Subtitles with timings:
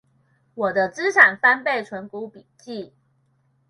[0.55, 2.95] 我的資產翻倍存股筆記